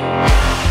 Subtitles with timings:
[0.00, 0.69] Música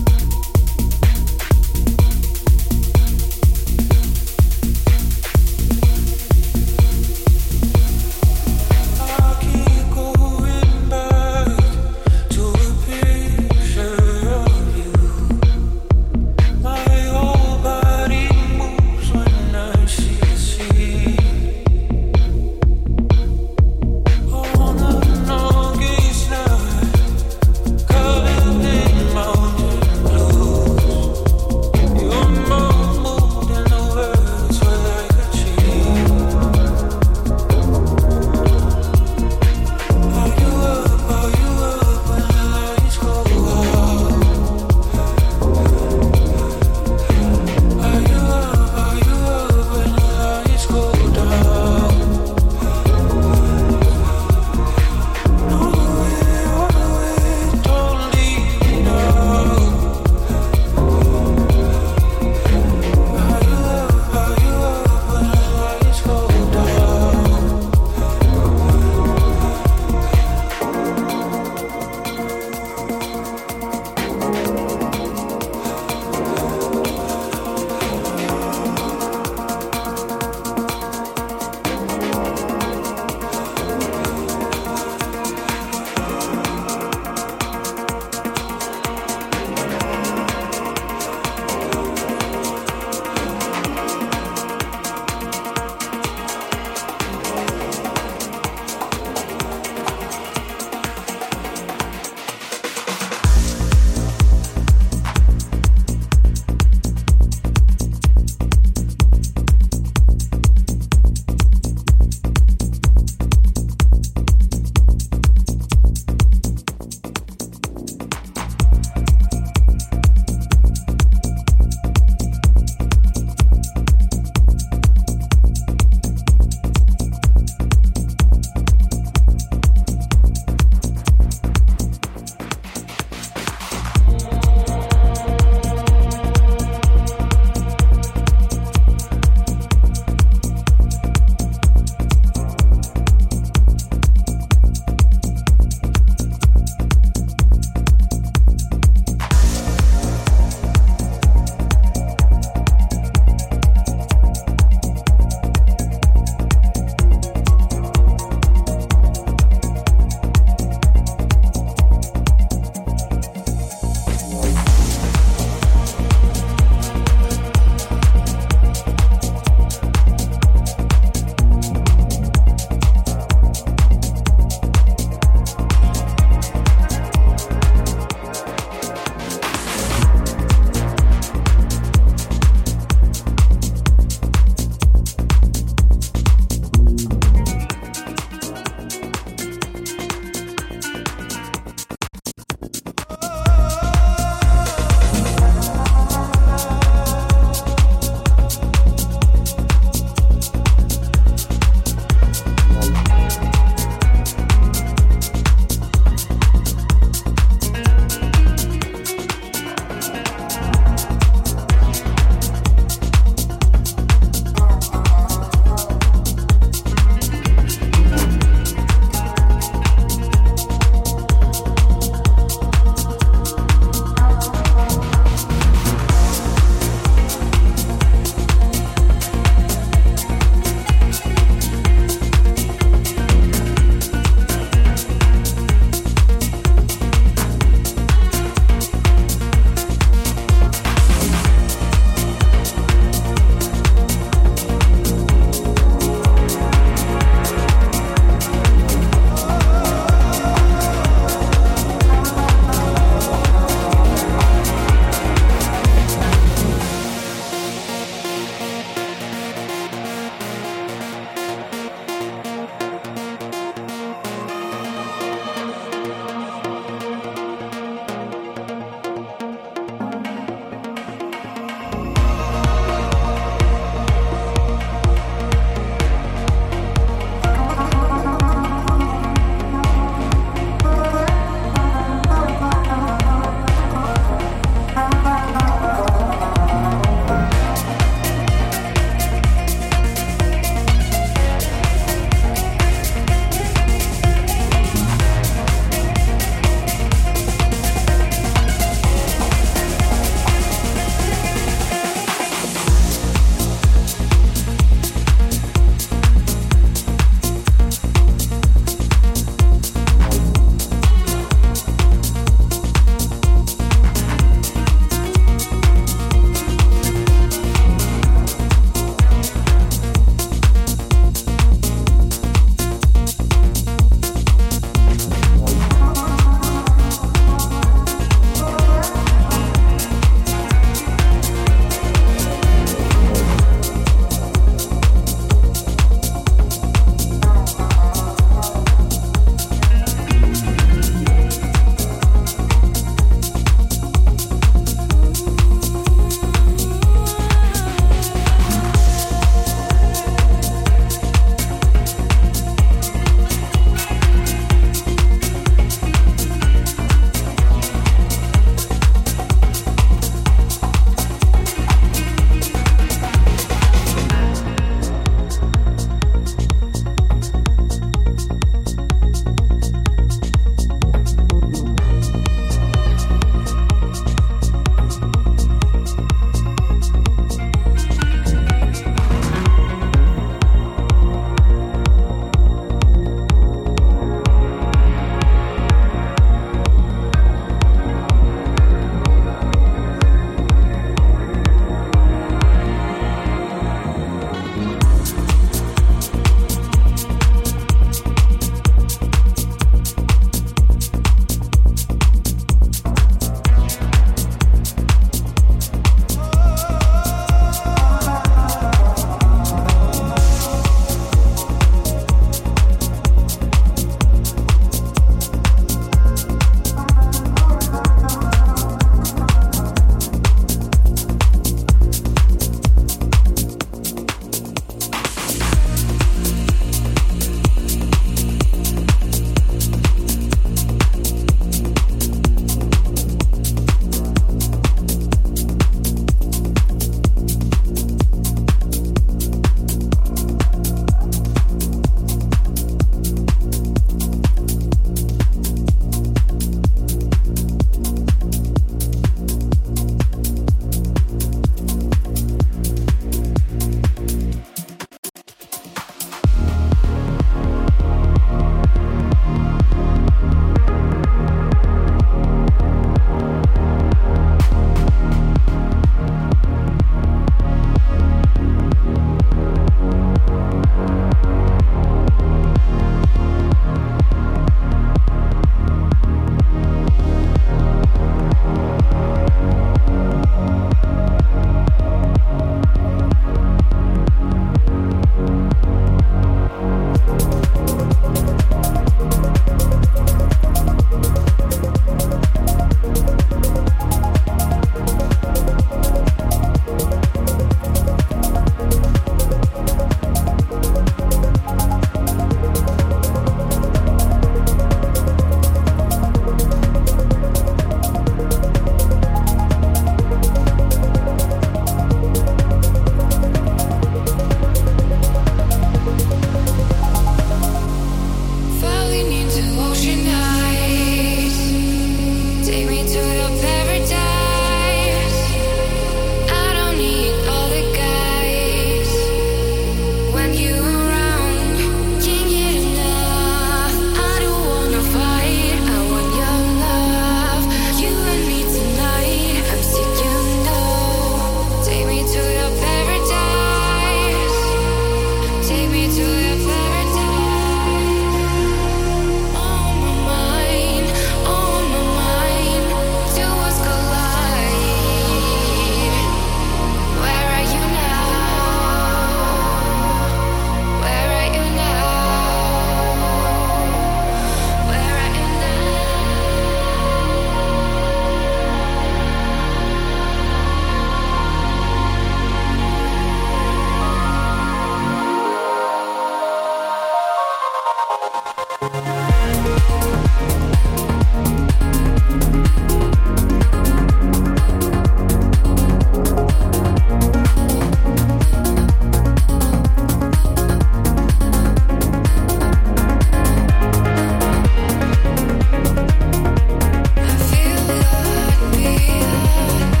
[598.99, 600.00] feel.